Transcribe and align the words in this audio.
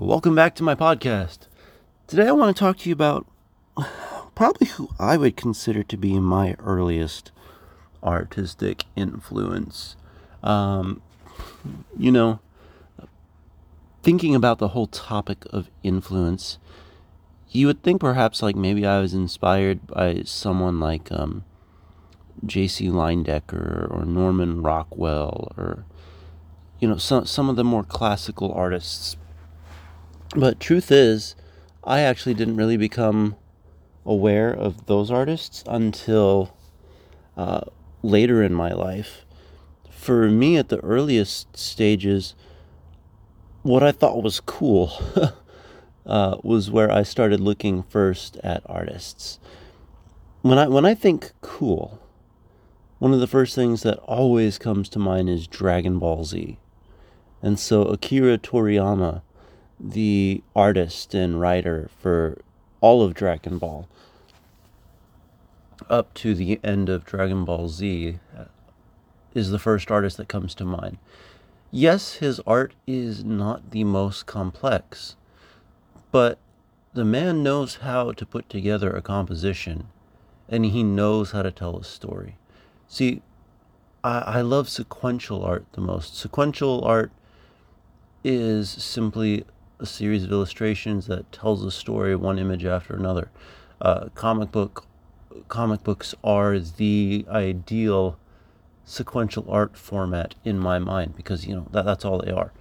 Welcome 0.00 0.36
back 0.36 0.54
to 0.54 0.62
my 0.62 0.76
podcast. 0.76 1.48
Today 2.06 2.28
I 2.28 2.30
want 2.30 2.56
to 2.56 2.60
talk 2.60 2.78
to 2.78 2.88
you 2.88 2.92
about 2.92 3.26
probably 4.36 4.68
who 4.68 4.90
I 4.96 5.16
would 5.16 5.36
consider 5.36 5.82
to 5.82 5.96
be 5.96 6.20
my 6.20 6.54
earliest 6.60 7.32
artistic 8.00 8.84
influence. 8.94 9.96
Um, 10.44 11.02
you 11.98 12.12
know, 12.12 12.38
thinking 14.04 14.36
about 14.36 14.58
the 14.58 14.68
whole 14.68 14.86
topic 14.86 15.44
of 15.50 15.68
influence, 15.82 16.58
you 17.50 17.66
would 17.66 17.82
think 17.82 18.00
perhaps 18.00 18.40
like 18.40 18.54
maybe 18.54 18.86
I 18.86 19.00
was 19.00 19.14
inspired 19.14 19.84
by 19.88 20.22
someone 20.24 20.78
like 20.78 21.10
um, 21.10 21.42
J.C. 22.46 22.86
Leyendecker 22.86 23.92
or 23.92 24.04
Norman 24.04 24.62
Rockwell 24.62 25.52
or 25.56 25.86
you 26.78 26.86
know 26.86 26.98
some 26.98 27.26
some 27.26 27.50
of 27.50 27.56
the 27.56 27.64
more 27.64 27.82
classical 27.82 28.52
artists 28.52 29.16
but 30.36 30.60
truth 30.60 30.90
is, 30.92 31.34
I 31.84 32.00
actually 32.00 32.34
didn't 32.34 32.56
really 32.56 32.76
become 32.76 33.36
aware 34.04 34.50
of 34.50 34.86
those 34.86 35.10
artists 35.10 35.64
until 35.66 36.54
uh, 37.36 37.60
later 38.02 38.42
in 38.42 38.52
my 38.52 38.72
life. 38.72 39.24
For 39.90 40.30
me, 40.30 40.56
at 40.56 40.68
the 40.68 40.80
earliest 40.80 41.56
stages, 41.56 42.34
what 43.62 43.82
I 43.82 43.92
thought 43.92 44.22
was 44.22 44.40
cool 44.40 44.92
uh, 46.06 46.36
was 46.42 46.70
where 46.70 46.90
I 46.90 47.02
started 47.02 47.40
looking 47.40 47.82
first 47.82 48.36
at 48.42 48.62
artists. 48.66 49.38
When 50.42 50.58
I 50.58 50.68
when 50.68 50.86
I 50.86 50.94
think 50.94 51.32
cool, 51.40 52.00
one 52.98 53.12
of 53.12 53.20
the 53.20 53.26
first 53.26 53.54
things 53.54 53.82
that 53.82 53.98
always 53.98 54.56
comes 54.56 54.88
to 54.90 54.98
mind 54.98 55.28
is 55.28 55.46
Dragon 55.46 55.98
Ball 55.98 56.24
Z, 56.24 56.58
and 57.42 57.58
so 57.58 57.82
Akira 57.82 58.38
Toriyama 58.38 59.22
the 59.80 60.42
artist 60.56 61.14
and 61.14 61.40
writer 61.40 61.90
for 62.00 62.38
all 62.80 63.02
of 63.02 63.14
Dragon 63.14 63.58
Ball 63.58 63.88
up 65.88 66.12
to 66.14 66.34
the 66.34 66.60
end 66.64 66.88
of 66.88 67.04
Dragon 67.04 67.44
Ball 67.44 67.68
Z 67.68 68.18
is 69.34 69.50
the 69.50 69.58
first 69.58 69.90
artist 69.90 70.16
that 70.16 70.28
comes 70.28 70.54
to 70.56 70.64
mind. 70.64 70.98
Yes, 71.70 72.14
his 72.14 72.40
art 72.46 72.74
is 72.86 73.24
not 73.24 73.70
the 73.70 73.84
most 73.84 74.26
complex, 74.26 75.16
but 76.10 76.38
the 76.94 77.04
man 77.04 77.42
knows 77.42 77.76
how 77.76 78.12
to 78.12 78.26
put 78.26 78.48
together 78.48 78.90
a 78.90 79.02
composition 79.02 79.88
and 80.48 80.64
he 80.64 80.82
knows 80.82 81.32
how 81.32 81.42
to 81.42 81.52
tell 81.52 81.76
a 81.76 81.84
story. 81.84 82.36
See, 82.88 83.20
I, 84.02 84.18
I 84.18 84.40
love 84.40 84.68
sequential 84.68 85.44
art 85.44 85.66
the 85.72 85.82
most. 85.82 86.16
Sequential 86.16 86.82
art 86.84 87.12
is 88.24 88.70
simply 88.70 89.44
a 89.80 89.86
series 89.86 90.24
of 90.24 90.32
illustrations 90.32 91.06
that 91.06 91.30
tells 91.32 91.64
a 91.64 91.70
story 91.70 92.14
one 92.16 92.38
image 92.38 92.64
after 92.64 92.94
another. 92.94 93.30
Uh, 93.80 94.08
comic 94.14 94.50
book 94.50 94.84
comic 95.46 95.84
books 95.84 96.14
are 96.24 96.58
the 96.58 97.24
ideal 97.28 98.18
sequential 98.84 99.44
art 99.48 99.76
format 99.76 100.34
in 100.44 100.58
my 100.58 100.78
mind 100.78 101.14
because 101.14 101.46
you 101.46 101.54
know 101.54 101.66
that 101.70 101.84
that's 101.84 102.04
all 102.04 102.18
they 102.18 102.32
are. 102.32 102.52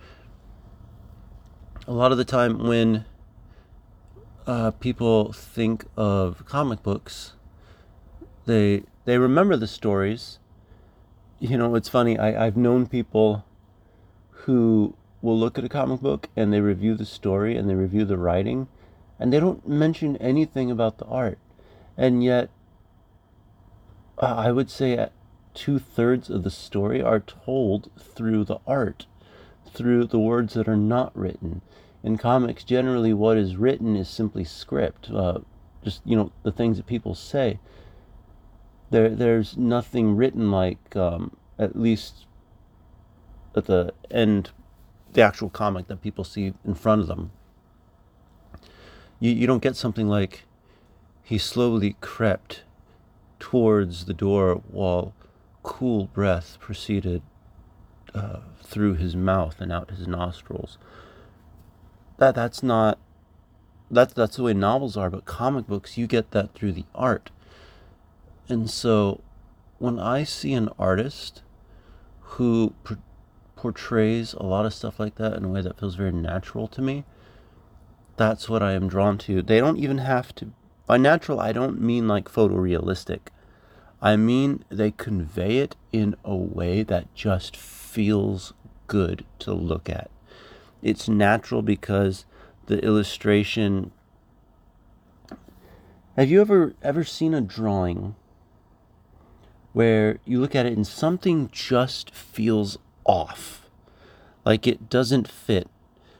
A 1.87 1.93
lot 1.93 2.11
of 2.11 2.17
the 2.17 2.25
time 2.25 2.67
when 2.67 3.05
uh, 4.45 4.71
people 4.71 5.31
think 5.31 5.85
of 5.95 6.45
comic 6.45 6.83
books, 6.83 7.33
they 8.45 8.83
they 9.05 9.17
remember 9.17 9.55
the 9.55 9.67
stories. 9.67 10.39
You 11.39 11.57
know, 11.57 11.75
it's 11.75 11.89
funny. 11.89 12.17
I, 12.17 12.47
I've 12.47 12.57
known 12.57 12.87
people 12.87 13.45
who 14.31 14.95
will 15.21 15.37
look 15.37 15.57
at 15.57 15.63
a 15.63 15.69
comic 15.69 16.01
book 16.01 16.29
and 16.35 16.53
they 16.53 16.61
review 16.61 16.95
the 16.95 17.05
story 17.05 17.57
and 17.57 17.69
they 17.69 17.75
review 17.75 18.05
the 18.05 18.17
writing 18.17 18.67
and 19.19 19.33
they 19.33 19.39
don't 19.39 19.67
mention 19.67 20.15
anything 20.17 20.69
about 20.69 20.97
the 20.97 21.05
art. 21.05 21.39
And 21.97 22.23
yet, 22.23 22.49
I 24.19 24.51
would 24.51 24.69
say 24.69 25.09
two 25.53 25.79
thirds 25.79 26.29
of 26.29 26.43
the 26.43 26.51
story 26.51 27.01
are 27.01 27.19
told 27.19 27.89
through 27.97 28.45
the 28.45 28.59
art, 28.67 29.07
through 29.73 30.05
the 30.05 30.19
words 30.19 30.53
that 30.53 30.67
are 30.67 30.77
not 30.77 31.17
written. 31.17 31.61
In 32.03 32.17
comics, 32.17 32.63
generally, 32.63 33.13
what 33.13 33.37
is 33.37 33.57
written 33.57 33.95
is 33.95 34.07
simply 34.07 34.43
script, 34.43 35.09
uh, 35.09 35.39
just 35.83 36.01
you 36.05 36.15
know 36.15 36.31
the 36.43 36.51
things 36.51 36.77
that 36.77 36.85
people 36.85 37.15
say. 37.15 37.59
There, 38.91 39.09
there's 39.09 39.57
nothing 39.57 40.15
written 40.15 40.51
like, 40.51 40.95
um, 40.95 41.35
at 41.57 41.77
least 41.77 42.25
at 43.55 43.65
the 43.65 43.93
end 44.11 44.51
the 45.17 45.23
actual 45.23 45.49
comic 45.49 45.87
that 45.87 45.99
people 45.99 46.23
see 46.23 46.53
in 46.63 46.75
front 46.75 47.01
of 47.01 47.07
them. 47.07 47.31
You, 49.19 49.31
you 49.31 49.47
don't 49.47 49.63
get 49.63 49.75
something 49.75 50.07
like 50.07 50.43
he 51.23 51.39
slowly 51.39 51.95
crept 52.01 52.61
towards 53.39 54.05
the 54.05 54.13
door 54.13 54.61
while 54.69 55.15
cool 55.63 56.05
breath 56.05 56.59
proceeded 56.59 57.23
uh, 58.13 58.41
through 58.61 58.93
his 58.93 59.15
mouth 59.15 59.59
and 59.59 59.71
out 59.71 59.89
his 59.89 60.07
nostrils. 60.07 60.77
That 62.17 62.35
that's 62.35 62.61
not 62.61 62.99
that's 63.89 64.13
that's 64.13 64.35
the 64.35 64.43
way 64.43 64.53
novels 64.53 64.95
are, 64.95 65.09
but 65.09 65.25
comic 65.25 65.65
books 65.65 65.97
you 65.97 66.05
get 66.05 66.29
that 66.29 66.53
through 66.53 66.73
the 66.73 66.85
art. 66.93 67.31
And 68.47 68.69
so 68.69 69.21
when 69.79 69.97
I 69.97 70.23
see 70.25 70.53
an 70.53 70.69
artist 70.77 71.41
who 72.21 72.75
portrays 73.57 74.33
a 74.33 74.43
lot 74.43 74.65
of 74.65 74.73
stuff 74.73 74.99
like 74.99 75.15
that 75.15 75.33
in 75.33 75.43
a 75.43 75.49
way 75.49 75.61
that 75.61 75.79
feels 75.79 75.95
very 75.95 76.13
natural 76.13 76.67
to 76.69 76.81
me, 76.81 77.03
that's 78.15 78.47
what 78.47 78.63
I 78.63 78.73
am 78.73 78.87
drawn 78.87 79.17
to. 79.19 79.41
They 79.41 79.59
don't 79.59 79.77
even 79.77 79.97
have 79.97 80.33
to. 80.35 80.51
By 80.85 80.97
natural, 80.97 81.39
I 81.39 81.51
don't 81.51 81.81
mean 81.81 82.07
like 82.07 82.31
photorealistic. 82.31 83.19
I 84.01 84.15
mean 84.15 84.63
they 84.69 84.91
convey 84.91 85.57
it 85.57 85.75
in 85.91 86.15
a 86.23 86.35
way 86.35 86.83
that 86.83 87.13
just 87.13 87.57
feels 87.57 88.53
good 88.87 89.25
to 89.39 89.53
look 89.53 89.89
at. 89.89 90.09
It's 90.81 91.09
natural 91.09 91.61
because 91.61 92.25
the 92.67 92.83
illustration. 92.83 93.91
Have 96.15 96.29
you 96.29 96.41
ever 96.41 96.75
ever 96.81 97.03
seen 97.03 97.33
a 97.33 97.41
drawing 97.41 98.15
where 99.73 100.19
you 100.25 100.39
look 100.39 100.55
at 100.55 100.65
it 100.65 100.73
and 100.73 100.87
something 100.87 101.49
just 101.51 102.13
feels 102.13 102.77
off. 103.07 103.67
Like 104.45 104.67
it 104.67 104.89
doesn't 104.89 105.27
fit. 105.27 105.67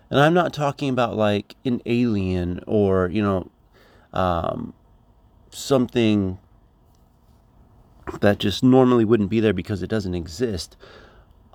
And 0.10 0.20
I'm 0.20 0.34
not 0.34 0.54
talking 0.54 0.90
about 0.90 1.16
like 1.16 1.56
an 1.66 1.82
alien 1.86 2.62
or, 2.66 3.10
you 3.10 3.22
know, 3.22 3.52
um, 4.14 4.74
something 5.52 6.40
that 8.22 8.40
just 8.40 8.64
normally 8.64 9.06
wouldn't 9.06 9.30
be 9.30 9.40
there 9.40 9.54
because 9.54 9.84
it 9.84 9.90
doesn't 9.90 10.16
exist. 10.16 10.78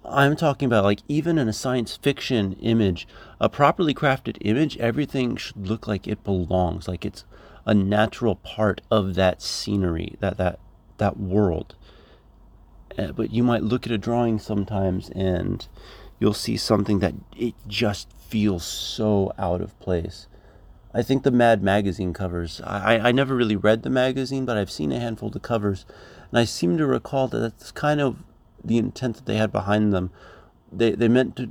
I'm 0.04 0.36
talking 0.36 0.66
about 0.66 0.84
like 0.84 1.00
even 1.08 1.38
in 1.38 1.48
a 1.48 1.52
science 1.52 1.96
fiction 1.96 2.54
image, 2.54 3.06
a 3.40 3.48
properly 3.48 3.94
crafted 3.94 4.36
image, 4.40 4.76
everything 4.78 5.36
should 5.36 5.66
look 5.66 5.86
like 5.86 6.06
it 6.06 6.24
belongs, 6.24 6.88
like 6.88 7.04
it's 7.04 7.24
a 7.64 7.72
natural 7.72 8.34
part 8.36 8.80
of 8.90 9.14
that 9.14 9.40
scenery, 9.40 10.16
that 10.20 10.36
that 10.38 10.58
that 10.98 11.18
world. 11.18 11.74
Uh, 12.98 13.12
but 13.12 13.32
you 13.32 13.42
might 13.42 13.62
look 13.62 13.86
at 13.86 13.92
a 13.92 13.98
drawing 13.98 14.38
sometimes 14.38 15.10
and 15.10 15.66
you'll 16.18 16.34
see 16.34 16.56
something 16.56 16.98
that 17.00 17.14
it 17.36 17.54
just 17.66 18.12
feels 18.12 18.64
so 18.64 19.32
out 19.38 19.60
of 19.60 19.78
place. 19.80 20.26
I 20.94 21.02
think 21.02 21.22
the 21.22 21.30
Mad 21.30 21.62
magazine 21.62 22.12
covers. 22.12 22.60
I, 22.64 22.98
I 22.98 23.12
never 23.12 23.34
really 23.34 23.56
read 23.56 23.82
the 23.82 23.90
magazine, 23.90 24.44
but 24.44 24.58
I've 24.58 24.70
seen 24.70 24.92
a 24.92 25.00
handful 25.00 25.28
of 25.28 25.32
the 25.32 25.40
covers, 25.40 25.86
and 26.30 26.38
I 26.38 26.44
seem 26.44 26.76
to 26.78 26.86
recall 26.86 27.28
that 27.28 27.38
that's 27.38 27.72
kind 27.72 28.00
of 28.00 28.18
the 28.62 28.78
intent 28.78 29.16
that 29.16 29.26
they 29.26 29.36
had 29.36 29.50
behind 29.50 29.92
them. 29.92 30.10
They 30.70 30.92
they 30.92 31.08
meant 31.08 31.36
to, 31.36 31.50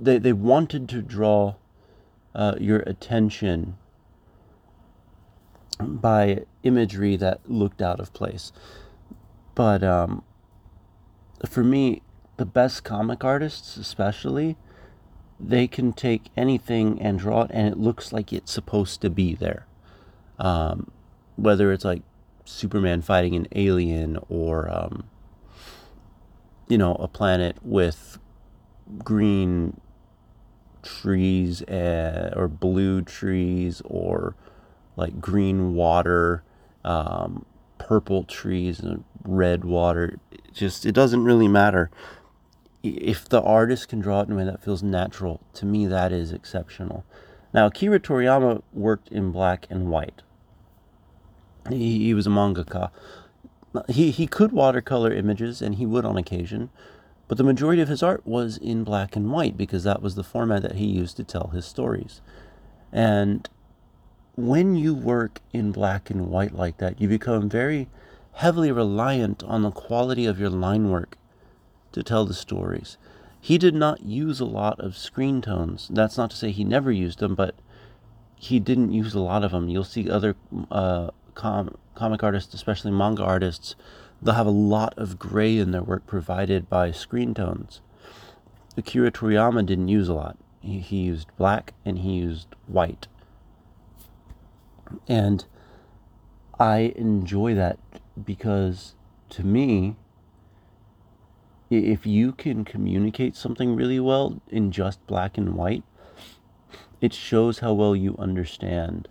they 0.00 0.18
they 0.18 0.32
wanted 0.32 0.88
to 0.88 1.00
draw 1.00 1.54
uh, 2.34 2.54
your 2.58 2.80
attention 2.80 3.76
by 5.78 6.44
imagery 6.62 7.16
that 7.16 7.48
looked 7.48 7.80
out 7.80 8.00
of 8.00 8.12
place, 8.12 8.52
but 9.54 9.84
um, 9.84 10.24
for 11.44 11.62
me, 11.62 12.02
the 12.36 12.46
best 12.46 12.84
comic 12.84 13.24
artists, 13.24 13.76
especially, 13.76 14.56
they 15.38 15.66
can 15.66 15.92
take 15.92 16.30
anything 16.36 17.00
and 17.00 17.18
draw 17.18 17.42
it, 17.42 17.50
and 17.52 17.68
it 17.68 17.78
looks 17.78 18.12
like 18.12 18.32
it's 18.32 18.52
supposed 18.52 19.00
to 19.02 19.10
be 19.10 19.34
there. 19.34 19.66
Um, 20.38 20.90
whether 21.36 21.72
it's 21.72 21.84
like 21.84 22.02
Superman 22.44 23.02
fighting 23.02 23.34
an 23.34 23.46
alien 23.52 24.18
or, 24.28 24.70
um, 24.72 25.04
you 26.68 26.78
know, 26.78 26.94
a 26.94 27.08
planet 27.08 27.56
with 27.62 28.18
green 28.98 29.80
trees 30.82 31.62
uh, 31.62 32.32
or 32.36 32.48
blue 32.48 33.02
trees 33.02 33.82
or 33.84 34.36
like 34.96 35.20
green 35.20 35.74
water, 35.74 36.42
um, 36.84 37.44
purple 37.78 38.24
trees 38.24 38.80
and 38.80 39.04
red 39.26 39.64
water 39.64 40.18
just 40.52 40.86
it 40.86 40.92
doesn't 40.92 41.24
really 41.24 41.48
matter 41.48 41.90
if 42.82 43.28
the 43.28 43.42
artist 43.42 43.88
can 43.88 44.00
draw 44.00 44.20
it 44.20 44.28
in 44.28 44.32
a 44.32 44.36
way 44.36 44.44
that 44.44 44.62
feels 44.62 44.82
natural 44.82 45.40
to 45.52 45.66
me 45.66 45.86
that 45.86 46.12
is 46.12 46.32
exceptional 46.32 47.04
Now, 47.52 47.66
Akira 47.66 48.00
Toriyama 48.00 48.62
worked 48.74 49.08
in 49.08 49.32
black 49.32 49.66
and 49.70 49.88
white. 49.88 50.20
He, 51.70 52.04
he 52.04 52.14
was 52.14 52.26
a 52.26 52.30
mangaka. 52.30 52.90
He, 53.88 54.10
he 54.10 54.26
could 54.26 54.52
watercolor 54.52 55.12
images, 55.12 55.62
and 55.62 55.76
he 55.76 55.86
would 55.86 56.04
on 56.04 56.16
occasion, 56.18 56.68
but 57.28 57.38
the 57.38 57.44
majority 57.44 57.80
of 57.82 57.88
his 57.88 58.02
art 58.02 58.26
was 58.26 58.56
in 58.58 58.84
black 58.84 59.16
and 59.16 59.30
white 59.32 59.56
because 59.56 59.84
that 59.84 60.02
was 60.02 60.14
the 60.14 60.22
format 60.22 60.62
that 60.62 60.76
he 60.76 60.84
used 60.84 61.16
to 61.16 61.24
tell 61.24 61.48
his 61.48 61.64
stories. 61.64 62.20
And 62.92 63.48
when 64.36 64.76
you 64.76 64.94
work 64.94 65.40
in 65.52 65.72
black 65.72 66.10
and 66.10 66.28
white 66.28 66.54
like 66.54 66.76
that, 66.78 67.00
you 67.00 67.08
become 67.08 67.48
very 67.48 67.88
heavily 68.36 68.70
reliant 68.70 69.42
on 69.44 69.62
the 69.62 69.70
quality 69.70 70.26
of 70.26 70.38
your 70.38 70.50
line 70.50 70.90
work 70.90 71.16
to 71.90 72.02
tell 72.02 72.26
the 72.26 72.34
stories. 72.34 72.98
He 73.40 73.56
did 73.56 73.74
not 73.74 74.02
use 74.02 74.40
a 74.40 74.44
lot 74.44 74.78
of 74.78 74.94
screen 74.94 75.40
tones. 75.40 75.88
That's 75.90 76.18
not 76.18 76.30
to 76.30 76.36
say 76.36 76.50
he 76.50 76.62
never 76.62 76.92
used 76.92 77.18
them, 77.18 77.34
but 77.34 77.54
he 78.34 78.60
didn't 78.60 78.92
use 78.92 79.14
a 79.14 79.20
lot 79.20 79.42
of 79.42 79.52
them. 79.52 79.70
You'll 79.70 79.84
see 79.84 80.10
other 80.10 80.36
uh, 80.70 81.12
com- 81.34 81.78
comic 81.94 82.22
artists, 82.22 82.52
especially 82.52 82.90
manga 82.90 83.24
artists, 83.24 83.74
they'll 84.20 84.34
have 84.34 84.46
a 84.46 84.50
lot 84.50 84.92
of 84.98 85.18
gray 85.18 85.56
in 85.56 85.70
their 85.70 85.82
work 85.82 86.06
provided 86.06 86.68
by 86.68 86.90
screen 86.90 87.32
tones. 87.32 87.80
Akira 88.76 89.10
Toriyama 89.10 89.64
didn't 89.64 89.88
use 89.88 90.08
a 90.10 90.14
lot. 90.14 90.36
He, 90.60 90.80
he 90.80 90.96
used 90.96 91.28
black 91.38 91.72
and 91.86 92.00
he 92.00 92.16
used 92.16 92.48
white. 92.66 93.06
And 95.08 95.46
I 96.58 96.92
enjoy 96.96 97.54
that 97.54 97.78
because 98.24 98.94
to 99.30 99.44
me, 99.44 99.96
if 101.70 102.06
you 102.06 102.32
can 102.32 102.64
communicate 102.64 103.34
something 103.34 103.74
really 103.74 104.00
well 104.00 104.40
in 104.48 104.70
just 104.70 105.04
black 105.06 105.36
and 105.36 105.54
white, 105.54 105.82
it 107.00 107.12
shows 107.12 107.58
how 107.58 107.72
well 107.72 107.94
you 107.94 108.16
understand 108.18 109.08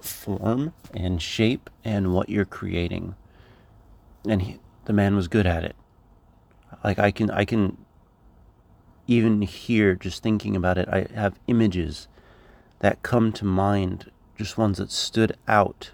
form 0.00 0.72
and 0.94 1.20
shape 1.20 1.68
and 1.84 2.14
what 2.14 2.28
you're 2.28 2.44
creating. 2.44 3.14
And 4.26 4.42
he, 4.42 4.60
the 4.84 4.92
man 4.92 5.16
was 5.16 5.28
good 5.28 5.46
at 5.46 5.64
it. 5.64 5.76
Like 6.84 6.98
I 6.98 7.10
can 7.10 7.30
I 7.30 7.44
can 7.44 7.76
even 9.06 9.42
hear 9.42 9.94
just 9.94 10.22
thinking 10.22 10.54
about 10.54 10.78
it. 10.78 10.88
I 10.88 11.06
have 11.14 11.38
images 11.46 12.08
that 12.80 13.02
come 13.02 13.32
to 13.32 13.44
mind, 13.44 14.10
just 14.36 14.56
ones 14.56 14.78
that 14.78 14.92
stood 14.92 15.36
out 15.48 15.90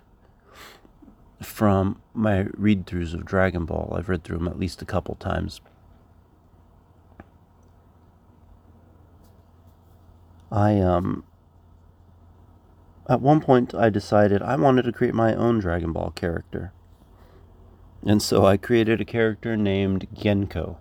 from 1.43 2.01
my 2.13 2.47
read 2.55 2.87
throughs 2.87 3.15
of 3.15 3.25
Dragon 3.25 3.65
Ball. 3.65 3.95
I've 3.97 4.09
read 4.09 4.25
through 4.25 4.39
them 4.39 4.49
at 4.49 4.59
least 4.59 4.83
a 4.83 4.87
couple 4.87 5.15
times. 5.17 5.61
I 10.51 10.79
um 10.79 11.25
at 13.09 13.21
one 13.21 13.41
point 13.41 13.75
I 13.75 13.91
decided 13.91 14.41
I 14.43 14.57
wanted 14.57 14.83
to 14.83 14.93
create 14.93 15.15
my 15.15 15.35
own 15.35 15.59
Dragon 15.59 15.93
Ball 15.93 16.11
character. 16.11 16.73
And 18.07 18.23
so 18.23 18.45
I 18.45 18.57
created 18.57 19.01
a 19.01 19.05
character 19.05 19.57
named 19.57 20.07
Genko, 20.15 20.77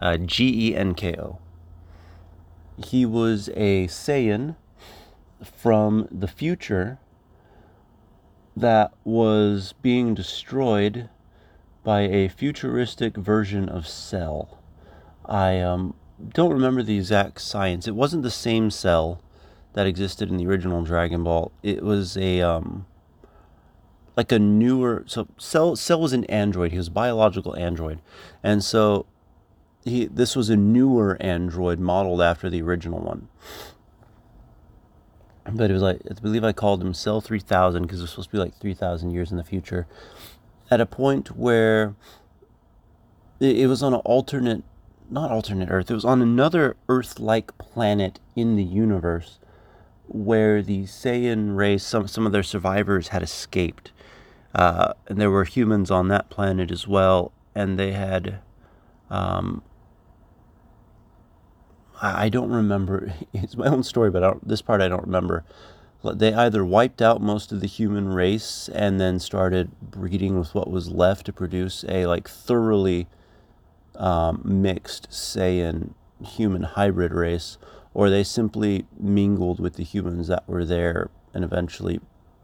uh, 0.00 0.16
G 0.18 0.70
E 0.70 0.76
N 0.76 0.94
K 0.94 1.14
O. 1.18 1.38
He 2.84 3.06
was 3.06 3.48
a 3.54 3.86
Saiyan 3.86 4.56
from 5.42 6.08
the 6.10 6.28
future 6.28 6.98
that 8.60 8.92
was 9.04 9.74
being 9.82 10.14
destroyed 10.14 11.08
by 11.84 12.02
a 12.02 12.28
futuristic 12.28 13.16
version 13.16 13.68
of 13.68 13.86
Cell. 13.86 14.58
I 15.24 15.60
um, 15.60 15.94
don't 16.32 16.52
remember 16.52 16.82
the 16.82 16.96
exact 16.96 17.40
science. 17.40 17.86
It 17.86 17.94
wasn't 17.94 18.22
the 18.22 18.30
same 18.30 18.70
cell 18.70 19.20
that 19.74 19.86
existed 19.86 20.28
in 20.28 20.36
the 20.36 20.46
original 20.46 20.82
Dragon 20.82 21.24
Ball. 21.24 21.52
It 21.62 21.82
was 21.82 22.16
a 22.16 22.40
um, 22.40 22.86
like 24.16 24.32
a 24.32 24.38
newer. 24.38 25.04
So 25.06 25.28
Cell 25.38 25.76
Cell 25.76 26.00
was 26.00 26.12
an 26.12 26.24
android. 26.24 26.72
He 26.72 26.78
was 26.78 26.88
a 26.88 26.92
biological 26.92 27.56
android, 27.56 28.00
and 28.42 28.64
so 28.64 29.06
he 29.84 30.06
this 30.06 30.34
was 30.34 30.50
a 30.50 30.56
newer 30.56 31.16
android 31.20 31.78
modeled 31.78 32.20
after 32.20 32.50
the 32.50 32.62
original 32.62 33.00
one. 33.00 33.28
But 35.52 35.70
it 35.70 35.74
was 35.74 35.82
like 35.82 36.00
I 36.10 36.14
believe 36.20 36.44
I 36.44 36.52
called 36.52 36.82
him 36.82 36.94
Cell 36.94 37.20
three 37.20 37.40
thousand 37.40 37.82
because 37.82 38.00
it 38.00 38.02
was 38.02 38.10
supposed 38.10 38.30
to 38.30 38.36
be 38.36 38.38
like 38.38 38.56
three 38.58 38.74
thousand 38.74 39.10
years 39.10 39.30
in 39.30 39.36
the 39.36 39.44
future. 39.44 39.86
At 40.70 40.80
a 40.80 40.86
point 40.86 41.36
where 41.36 41.94
it, 43.40 43.58
it 43.58 43.66
was 43.66 43.82
on 43.82 43.94
an 43.94 44.00
alternate 44.00 44.62
not 45.10 45.30
alternate 45.30 45.70
Earth. 45.70 45.90
It 45.90 45.94
was 45.94 46.04
on 46.04 46.20
another 46.20 46.76
Earth-like 46.88 47.56
planet 47.56 48.20
in 48.36 48.56
the 48.56 48.64
universe 48.64 49.38
where 50.06 50.62
the 50.62 50.84
Saiyan 50.84 51.56
race, 51.56 51.82
some 51.82 52.06
some 52.06 52.26
of 52.26 52.32
their 52.32 52.42
survivors 52.42 53.08
had 53.08 53.22
escaped, 53.22 53.92
uh, 54.54 54.92
and 55.06 55.18
there 55.18 55.30
were 55.30 55.44
humans 55.44 55.90
on 55.90 56.08
that 56.08 56.28
planet 56.28 56.70
as 56.70 56.86
well, 56.86 57.32
and 57.54 57.78
they 57.78 57.92
had. 57.92 58.40
Um, 59.10 59.62
I 62.00 62.28
don't 62.28 62.50
remember. 62.50 63.12
It's 63.32 63.56
my 63.56 63.66
own 63.66 63.82
story, 63.82 64.10
but 64.10 64.46
this 64.46 64.62
part 64.62 64.80
I 64.80 64.88
don't 64.88 65.04
remember. 65.04 65.44
They 66.04 66.32
either 66.32 66.64
wiped 66.64 67.02
out 67.02 67.20
most 67.20 67.50
of 67.50 67.60
the 67.60 67.66
human 67.66 68.12
race 68.12 68.68
and 68.72 69.00
then 69.00 69.18
started 69.18 69.70
breeding 69.80 70.38
with 70.38 70.54
what 70.54 70.70
was 70.70 70.90
left 70.90 71.26
to 71.26 71.32
produce 71.32 71.84
a 71.88 72.06
like 72.06 72.28
thoroughly 72.28 73.08
um, 73.96 74.40
mixed 74.44 75.10
Saiyan 75.10 75.94
human 76.24 76.62
hybrid 76.62 77.12
race, 77.12 77.58
or 77.94 78.10
they 78.10 78.22
simply 78.22 78.86
mingled 78.98 79.58
with 79.60 79.74
the 79.74 79.84
humans 79.84 80.28
that 80.28 80.48
were 80.48 80.64
there 80.64 81.10
and 81.34 81.44
eventually, 81.44 82.00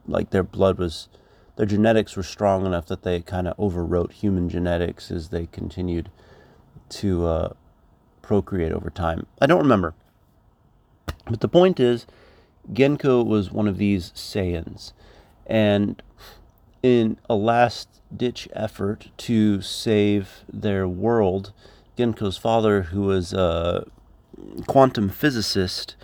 like 0.07 0.31
their 0.31 0.43
blood 0.43 0.79
was, 0.79 1.09
their 1.57 1.67
genetics 1.67 2.17
were 2.17 2.23
strong 2.23 2.67
enough 2.67 2.87
that 2.87 3.03
they 3.03 3.21
kind 3.21 3.47
of 3.49 3.57
overwrote 3.57 4.13
human 4.13 4.49
genetics 4.49 5.11
as 5.11 5.29
they 5.29 5.47
continued 5.47 6.11
to 6.89 7.27
uh, 7.27 7.53
procreate 8.25 8.73
over 8.73 8.91
time. 8.91 9.27
I 9.41 9.47
don't 9.47 9.63
remember. 9.63 9.95
But 11.27 11.41
the 11.41 11.49
point 11.49 11.79
is, 11.79 12.07
Genko 12.73 13.25
was 13.25 13.53
one 13.53 13.69
of 13.69 13.79
these 13.79 14.11
Saiyans. 14.15 14.93
And 15.47 16.03
in 16.83 17.19
a 17.29 17.35
last 17.35 17.89
ditch 18.15 18.49
effort 18.53 19.11
to 19.19 19.61
save 19.61 20.45
their 20.53 20.89
world, 20.89 21.53
Genko's 21.97 22.37
father, 22.37 22.83
who 22.83 23.03
was 23.03 23.33
a 23.33 23.87
quantum 24.67 25.09
physicist, 25.09 25.97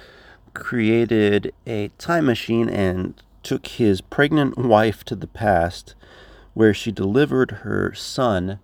created 0.54 1.52
a 1.66 1.88
time 1.98 2.26
machine 2.26 2.68
and 2.68 3.14
took 3.42 3.66
his 3.66 4.00
pregnant 4.00 4.58
wife 4.58 5.04
to 5.04 5.16
the 5.16 5.26
past, 5.26 5.94
where 6.54 6.74
she 6.74 6.92
delivered 6.92 7.50
her 7.62 7.94
son, 7.94 8.58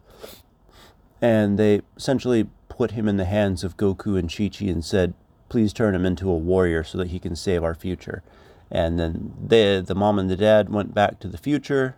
and 1.23 1.59
they 1.59 1.81
essentially 1.97 2.49
put 2.77 2.93
him 2.93 3.09
in 3.09 3.17
the 3.17 3.25
hands 3.25 3.65
of 3.65 3.77
Goku 3.77 4.19
and 4.19 4.33
Chi 4.33 4.49
Chi 4.49 4.71
and 4.71 4.85
said, 4.85 5.15
Please 5.49 5.73
turn 5.73 5.95
him 5.95 6.05
into 6.05 6.29
a 6.29 6.37
warrior 6.37 6.83
so 6.83 6.99
that 6.99 7.09
he 7.09 7.19
can 7.19 7.37
save 7.37 7.63
our 7.63 7.75
future. 7.75 8.23
And 8.71 8.99
then 8.99 9.33
they, 9.41 9.81
the 9.81 9.95
mom 9.95 10.19
and 10.19 10.29
the 10.29 10.37
dad 10.37 10.69
went 10.69 10.93
back 10.93 11.21
to 11.21 11.29
the 11.29 11.39
future, 11.39 11.97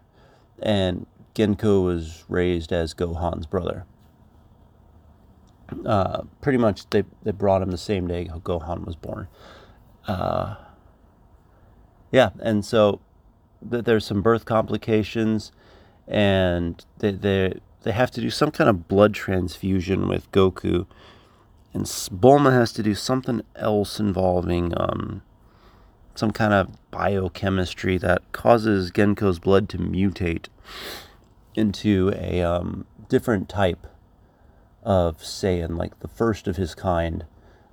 and 0.61 1.07
Genko 1.35 1.83
was 1.83 2.25
raised 2.29 2.73
as 2.73 2.93
Gohan's 2.93 3.47
brother. 3.47 3.87
Uh, 5.85 6.23
pretty 6.41 6.59
much, 6.59 6.89
they, 6.91 7.05
they 7.23 7.31
brought 7.31 7.63
him 7.63 7.71
the 7.71 7.79
same 7.79 8.07
day 8.07 8.27
Gohan 8.27 8.85
was 8.85 8.97
born. 8.97 9.29
Uh, 10.07 10.57
yeah, 12.13 12.31
and 12.41 12.65
so 12.65 13.01
th- 13.71 13.85
there's 13.85 14.05
some 14.05 14.23
birth 14.23 14.45
complications, 14.45 15.53
and 16.07 16.85
they, 16.99 17.13
they, 17.13 17.55
they 17.89 17.95
have 17.95 18.11
to 18.11 18.21
do 18.21 18.29
some 18.29 18.51
kind 18.51 18.69
of 18.69 18.87
blood 18.87 19.15
transfusion 19.15 20.09
with 20.09 20.31
Goku. 20.31 20.85
And 21.73 21.87
Bulma 21.87 22.53
has 22.53 22.71
to 22.73 22.83
do 22.83 22.95
something 22.95 23.41
else 23.57 23.99
involving 23.99 24.75
um, 24.79 25.23
some 26.15 26.31
kind 26.31 26.53
of 26.53 26.77
biochemistry 26.91 27.97
that 27.97 28.31
causes 28.33 28.91
Genko's 28.91 29.39
blood 29.39 29.71
to 29.71 29.79
mutate 29.79 30.49
into 31.55 32.13
a 32.15 32.43
um, 32.43 32.85
different 33.09 33.49
type 33.49 33.87
of 34.83 35.21
Saiyan, 35.21 35.79
like 35.79 35.99
the 36.01 36.09
first 36.09 36.47
of 36.47 36.57
his 36.57 36.75
kind, 36.75 37.25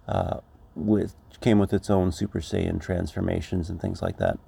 uh, 0.08 0.40
with 0.76 1.14
came 1.42 1.60
with 1.60 1.74
its 1.74 1.90
own 1.90 2.14
Super 2.14 2.40
Saiyan 2.40 2.80
transformations 2.80 3.70
and 3.70 3.82
things 3.82 4.02
like 4.02 4.16
that, 4.20 4.40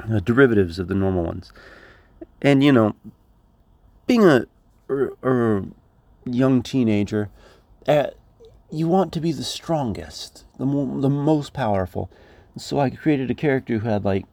uh, 0.00 0.20
derivatives 0.20 0.78
of 0.78 0.88
the 0.88 0.94
normal 0.94 1.24
ones. 1.24 1.50
And 2.42 2.62
you 2.62 2.72
know, 2.72 2.94
being 4.08 4.24
a, 4.24 4.46
a, 4.88 4.92
er, 4.92 5.12
a 5.22 5.28
er, 5.28 5.64
young 6.24 6.62
teenager, 6.62 7.30
uh, 7.86 8.08
you 8.70 8.88
want 8.88 9.12
to 9.12 9.20
be 9.20 9.32
the 9.32 9.44
strongest, 9.44 10.44
the 10.58 10.66
mo- 10.66 11.00
the 11.00 11.08
most 11.08 11.52
powerful. 11.52 12.10
So 12.56 12.80
I 12.80 12.90
created 12.90 13.30
a 13.30 13.34
character 13.34 13.78
who 13.78 13.88
had 13.88 14.04
like 14.04 14.26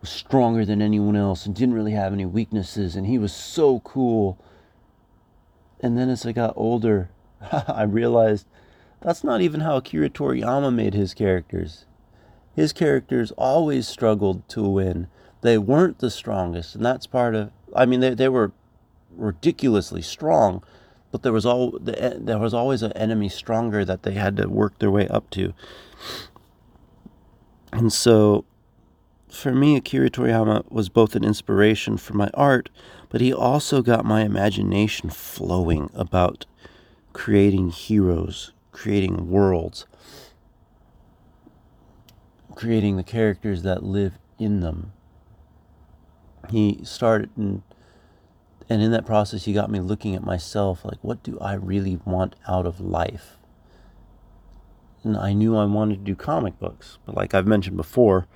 was 0.00 0.10
stronger 0.10 0.64
than 0.64 0.82
anyone 0.82 1.16
else 1.16 1.46
and 1.46 1.54
didn't 1.54 1.74
really 1.74 1.92
have 1.92 2.12
any 2.12 2.26
weaknesses 2.26 2.96
and 2.96 3.06
he 3.06 3.18
was 3.18 3.32
so 3.32 3.80
cool. 3.80 4.38
And 5.80 5.96
then 5.96 6.08
as 6.08 6.26
I 6.26 6.32
got 6.32 6.54
older, 6.56 7.10
I 7.52 7.82
realized 7.82 8.46
that's 9.00 9.22
not 9.22 9.40
even 9.40 9.60
how 9.60 9.76
Akira 9.76 10.10
Toriyama 10.10 10.74
made 10.74 10.94
his 10.94 11.14
characters. 11.14 11.84
his 12.54 12.72
characters 12.72 13.32
always 13.32 13.86
struggled 13.86 14.48
to 14.48 14.66
win. 14.66 15.06
They 15.42 15.58
weren't 15.58 15.98
the 15.98 16.10
strongest, 16.10 16.74
and 16.74 16.84
that's 16.84 17.06
part 17.06 17.34
of. 17.34 17.52
I 17.74 17.84
mean, 17.84 18.00
they 18.00 18.14
they 18.14 18.28
were 18.28 18.52
ridiculously 19.16 20.02
strong, 20.02 20.62
but 21.10 21.22
there 21.22 21.32
was 21.32 21.46
all 21.46 21.78
there 21.80 22.38
was 22.38 22.54
always 22.54 22.82
an 22.82 22.92
enemy 22.92 23.28
stronger 23.28 23.84
that 23.84 24.02
they 24.02 24.12
had 24.12 24.36
to 24.36 24.48
work 24.48 24.78
their 24.78 24.90
way 24.90 25.08
up 25.08 25.30
to. 25.30 25.54
And 27.72 27.92
so, 27.92 28.44
for 29.28 29.52
me, 29.52 29.76
Akira 29.76 30.10
Toriyama 30.10 30.70
was 30.70 30.88
both 30.88 31.14
an 31.14 31.24
inspiration 31.24 31.96
for 31.96 32.14
my 32.14 32.30
art, 32.34 32.70
but 33.08 33.20
he 33.20 33.32
also 33.32 33.82
got 33.82 34.04
my 34.04 34.22
imagination 34.22 35.10
flowing 35.10 35.90
about 35.94 36.46
creating 37.12 37.70
heroes, 37.70 38.52
creating 38.72 39.28
worlds, 39.30 39.86
creating 42.54 42.96
the 42.96 43.02
characters 43.02 43.62
that 43.62 43.82
live 43.82 44.18
in 44.38 44.60
them. 44.60 44.92
He 46.50 46.80
started 46.84 47.30
and 47.36 47.62
and 48.68 48.82
in 48.82 48.90
that 48.90 49.06
process 49.06 49.44
he 49.44 49.52
got 49.52 49.70
me 49.70 49.80
looking 49.80 50.14
at 50.14 50.24
myself 50.24 50.84
like 50.84 50.98
what 51.02 51.22
do 51.22 51.38
I 51.40 51.54
really 51.54 52.00
want 52.04 52.34
out 52.48 52.66
of 52.66 52.80
life? 52.80 53.36
And 55.02 55.16
I 55.16 55.32
knew 55.32 55.56
I 55.56 55.64
wanted 55.64 55.98
to 55.98 56.04
do 56.04 56.16
comic 56.16 56.58
books, 56.58 56.98
but 57.06 57.14
like 57.14 57.32
I've 57.32 57.46
mentioned 57.46 57.76
before, 57.76 58.26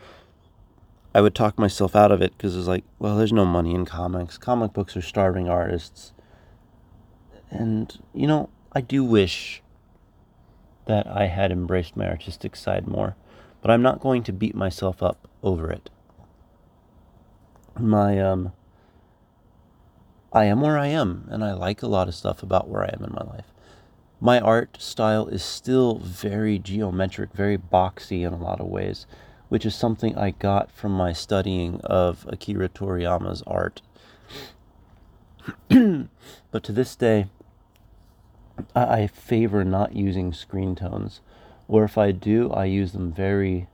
I 1.12 1.20
would 1.20 1.34
talk 1.34 1.58
myself 1.58 1.96
out 1.96 2.12
of 2.12 2.22
it 2.22 2.32
because 2.36 2.56
it's 2.56 2.68
like, 2.68 2.84
well, 3.00 3.16
there's 3.16 3.32
no 3.32 3.44
money 3.44 3.74
in 3.74 3.84
comics. 3.84 4.38
Comic 4.38 4.72
books 4.72 4.96
are 4.96 5.02
starving 5.02 5.48
artists. 5.48 6.12
And, 7.50 7.98
you 8.14 8.28
know, 8.28 8.50
I 8.72 8.80
do 8.80 9.02
wish 9.02 9.62
that 10.86 11.08
I 11.08 11.26
had 11.26 11.50
embraced 11.50 11.96
my 11.96 12.06
artistic 12.06 12.54
side 12.54 12.86
more 12.86 13.16
but 13.60 13.70
I'm 13.70 13.82
not 13.82 14.00
going 14.00 14.22
to 14.24 14.32
beat 14.32 14.54
myself 14.54 15.02
up 15.02 15.28
over 15.42 15.70
it. 15.70 15.90
My 17.78 18.18
um 18.18 18.52
I 20.32 20.44
am 20.44 20.60
where 20.60 20.78
I 20.78 20.86
am 20.86 21.26
and 21.30 21.44
I 21.44 21.52
like 21.52 21.82
a 21.82 21.88
lot 21.88 22.08
of 22.08 22.14
stuff 22.14 22.42
about 22.42 22.68
where 22.68 22.82
I 22.82 22.90
am 22.92 23.04
in 23.04 23.12
my 23.12 23.24
life. 23.24 23.46
My 24.20 24.38
art 24.38 24.80
style 24.80 25.26
is 25.28 25.42
still 25.42 25.98
very 25.98 26.58
geometric, 26.58 27.32
very 27.32 27.58
boxy 27.58 28.26
in 28.26 28.32
a 28.32 28.42
lot 28.42 28.60
of 28.60 28.66
ways, 28.66 29.06
which 29.48 29.66
is 29.66 29.74
something 29.74 30.16
I 30.16 30.30
got 30.30 30.70
from 30.70 30.92
my 30.92 31.12
studying 31.12 31.80
of 31.82 32.26
Akira 32.28 32.68
Toriyama's 32.68 33.42
art. 33.46 33.82
but 35.68 36.62
to 36.62 36.72
this 36.72 36.94
day, 36.94 37.26
I 38.74 39.06
favor 39.06 39.64
not 39.64 39.96
using 39.96 40.32
screen 40.32 40.74
tones 40.74 41.20
or 41.70 41.84
if 41.84 41.96
I 41.96 42.10
do, 42.10 42.50
I 42.50 42.64
use 42.64 42.90
them 42.90 43.12
very 43.12 43.68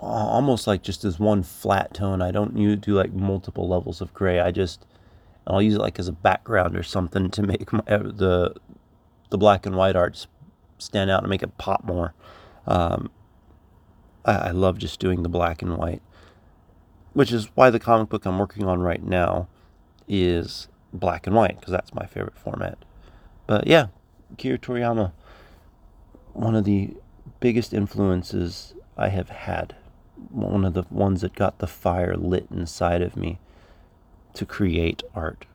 almost 0.00 0.66
like 0.66 0.82
just 0.82 1.04
as 1.04 1.18
one 1.18 1.42
flat 1.42 1.94
tone. 1.94 2.22
I 2.22 2.30
don't 2.30 2.80
do 2.80 2.92
like 2.94 3.12
multiple 3.12 3.68
levels 3.68 4.00
of 4.00 4.14
gray. 4.14 4.40
I 4.40 4.50
just 4.50 4.86
I'll 5.46 5.62
use 5.62 5.74
it 5.74 5.80
like 5.80 5.98
as 5.98 6.08
a 6.08 6.12
background 6.12 6.76
or 6.76 6.82
something 6.82 7.30
to 7.30 7.42
make 7.42 7.72
my, 7.72 7.82
uh, 7.88 7.98
the 7.98 8.54
the 9.30 9.38
black 9.38 9.66
and 9.66 9.76
white 9.76 9.96
arts 9.96 10.26
stand 10.78 11.10
out 11.10 11.22
and 11.22 11.30
make 11.30 11.42
it 11.42 11.58
pop 11.58 11.84
more. 11.84 12.14
Um, 12.66 13.10
I, 14.24 14.34
I 14.34 14.50
love 14.50 14.78
just 14.78 15.00
doing 15.00 15.22
the 15.22 15.28
black 15.28 15.62
and 15.62 15.76
white, 15.76 16.02
which 17.12 17.32
is 17.32 17.50
why 17.54 17.70
the 17.70 17.80
comic 17.80 18.08
book 18.08 18.24
I'm 18.24 18.38
working 18.38 18.64
on 18.64 18.80
right 18.80 19.02
now 19.02 19.48
is 20.06 20.68
black 20.92 21.26
and 21.26 21.36
white 21.36 21.58
because 21.58 21.72
that's 21.72 21.92
my 21.94 22.06
favorite 22.06 22.38
format. 22.38 22.78
But 23.46 23.66
yeah, 23.66 23.86
Akira 24.32 24.58
Toriyama 24.58 25.12
one 26.38 26.54
of 26.54 26.64
the 26.64 26.94
biggest 27.40 27.74
influences 27.74 28.74
I 28.96 29.08
have 29.08 29.28
had, 29.28 29.74
one 30.30 30.64
of 30.64 30.74
the 30.74 30.84
ones 30.90 31.20
that 31.20 31.34
got 31.34 31.58
the 31.58 31.66
fire 31.66 32.16
lit 32.16 32.46
inside 32.50 33.02
of 33.02 33.16
me 33.16 33.38
to 34.34 34.44
create 34.46 35.02
art. 35.14 35.46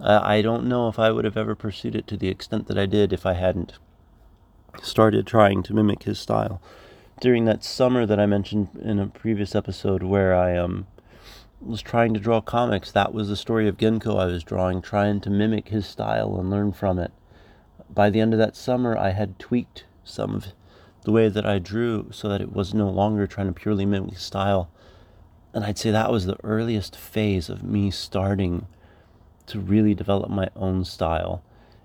I 0.00 0.42
don't 0.42 0.66
know 0.66 0.88
if 0.88 0.98
I 0.98 1.10
would 1.10 1.24
have 1.24 1.36
ever 1.36 1.54
pursued 1.54 1.94
it 1.94 2.06
to 2.08 2.16
the 2.16 2.28
extent 2.28 2.66
that 2.66 2.78
I 2.78 2.86
did 2.86 3.12
if 3.12 3.24
I 3.24 3.34
hadn't 3.34 3.74
started 4.82 5.26
trying 5.26 5.62
to 5.64 5.74
mimic 5.74 6.02
his 6.02 6.18
style. 6.18 6.60
During 7.20 7.44
that 7.44 7.62
summer 7.62 8.04
that 8.06 8.18
I 8.18 8.26
mentioned 8.26 8.68
in 8.82 8.98
a 8.98 9.06
previous 9.06 9.54
episode, 9.54 10.02
where 10.02 10.34
I 10.34 10.56
um, 10.56 10.86
was 11.60 11.80
trying 11.80 12.12
to 12.14 12.20
draw 12.20 12.40
comics, 12.40 12.90
that 12.90 13.14
was 13.14 13.28
the 13.28 13.36
story 13.36 13.68
of 13.68 13.76
Genko 13.76 14.18
I 14.18 14.26
was 14.26 14.42
drawing, 14.42 14.82
trying 14.82 15.20
to 15.20 15.30
mimic 15.30 15.68
his 15.68 15.86
style 15.86 16.36
and 16.38 16.50
learn 16.50 16.72
from 16.72 16.98
it. 16.98 17.12
By 17.88 18.10
the 18.10 18.20
end 18.20 18.32
of 18.32 18.38
that 18.40 18.56
summer, 18.56 18.98
I 18.98 19.10
had 19.10 19.38
tweaked 19.38 19.84
some 20.02 20.34
of 20.34 20.46
the 21.04 21.12
way 21.12 21.28
that 21.28 21.46
I 21.46 21.58
drew 21.58 22.08
so 22.10 22.28
that 22.28 22.40
it 22.40 22.52
was 22.52 22.74
no 22.74 22.88
longer 22.88 23.26
trying 23.26 23.46
to 23.46 23.52
purely 23.52 23.86
mimic 23.86 24.18
style. 24.18 24.70
And 25.52 25.64
I'd 25.64 25.78
say 25.78 25.90
that 25.90 26.10
was 26.10 26.26
the 26.26 26.42
earliest 26.42 26.96
phase 26.96 27.48
of 27.48 27.62
me 27.62 27.90
starting 27.90 28.66
to 29.46 29.60
really 29.60 29.94
develop 29.94 30.30
my 30.30 30.48
own 30.56 30.84
style, 30.84 31.42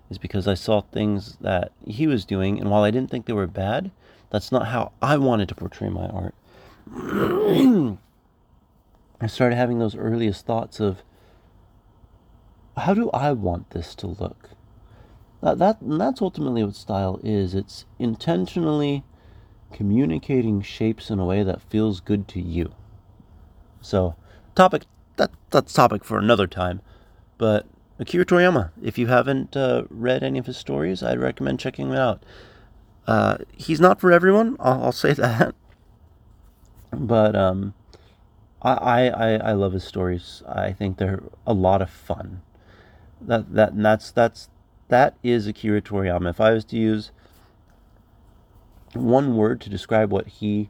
is 0.08 0.18
because 0.18 0.48
I 0.48 0.54
saw 0.54 0.80
things 0.80 1.36
that 1.40 1.72
he 1.86 2.06
was 2.06 2.24
doing, 2.24 2.58
and 2.58 2.70
while 2.70 2.82
I 2.82 2.90
didn't 2.90 3.10
think 3.10 3.26
they 3.26 3.34
were 3.34 3.46
bad, 3.46 3.90
that's 4.30 4.50
not 4.50 4.68
how 4.68 4.92
I 5.02 5.18
wanted 5.18 5.48
to 5.50 5.54
portray 5.54 5.90
my 5.90 6.06
art. 6.06 6.34
I 9.20 9.26
started 9.26 9.56
having 9.56 9.78
those 9.78 9.94
earliest 9.94 10.46
thoughts 10.46 10.80
of 10.80 11.02
how 12.76 12.94
do 12.94 13.10
I 13.10 13.32
want 13.32 13.70
this 13.70 13.94
to 13.96 14.06
look? 14.06 14.50
That, 15.42 15.58
that 15.58 15.78
that's 15.80 16.20
ultimately 16.20 16.62
what 16.62 16.74
style 16.74 17.18
is. 17.24 17.54
It's 17.54 17.86
intentionally 17.98 19.04
communicating 19.72 20.60
shapes 20.60 21.10
in 21.10 21.18
a 21.18 21.24
way 21.24 21.42
that 21.42 21.62
feels 21.62 22.00
good 22.00 22.28
to 22.28 22.40
you. 22.40 22.72
So, 23.80 24.16
topic 24.54 24.82
that 25.16 25.30
that's 25.50 25.72
topic 25.72 26.04
for 26.04 26.18
another 26.18 26.46
time. 26.46 26.82
But 27.38 27.66
Akira 27.98 28.26
Toriyama, 28.26 28.70
if 28.82 28.98
you 28.98 29.06
haven't 29.06 29.56
uh, 29.56 29.84
read 29.88 30.22
any 30.22 30.38
of 30.38 30.46
his 30.46 30.58
stories, 30.58 31.02
I'd 31.02 31.18
recommend 31.18 31.58
checking 31.58 31.88
them 31.88 31.98
out. 31.98 32.22
Uh, 33.06 33.38
he's 33.56 33.80
not 33.80 33.98
for 34.00 34.12
everyone. 34.12 34.56
I'll, 34.60 34.84
I'll 34.84 34.92
say 34.92 35.12
that. 35.14 35.54
But 36.92 37.34
um, 37.34 37.72
I, 38.60 39.08
I 39.08 39.32
I 39.36 39.52
love 39.52 39.72
his 39.72 39.84
stories. 39.84 40.42
I 40.46 40.72
think 40.72 40.98
they're 40.98 41.22
a 41.46 41.54
lot 41.54 41.80
of 41.80 41.88
fun. 41.88 42.42
That 43.22 43.54
that 43.54 43.72
and 43.72 43.84
that's 43.84 44.10
that's 44.10 44.49
that 44.90 45.16
is 45.22 45.46
Akira 45.46 45.80
Toriyama. 45.80 46.30
If 46.30 46.40
I 46.40 46.52
was 46.52 46.64
to 46.66 46.76
use 46.76 47.10
one 48.94 49.36
word 49.36 49.60
to 49.62 49.70
describe 49.70 50.10
what 50.10 50.26
he 50.26 50.68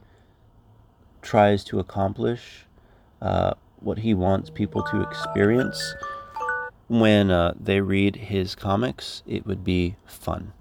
tries 1.22 1.64
to 1.64 1.80
accomplish, 1.80 2.66
uh, 3.20 3.54
what 3.80 3.98
he 3.98 4.14
wants 4.14 4.50
people 4.50 4.82
to 4.84 5.02
experience 5.02 5.94
when 6.88 7.30
uh, 7.30 7.54
they 7.58 7.80
read 7.80 8.16
his 8.16 8.54
comics, 8.54 9.22
it 9.26 9.46
would 9.46 9.64
be 9.64 9.96
fun. 10.04 10.52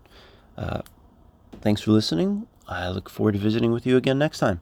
Uh, 0.57 0.81
thanks 1.61 1.81
for 1.81 1.91
listening. 1.91 2.47
I 2.67 2.89
look 2.89 3.09
forward 3.09 3.33
to 3.33 3.39
visiting 3.39 3.71
with 3.71 3.85
you 3.85 3.97
again 3.97 4.19
next 4.19 4.39
time. 4.39 4.61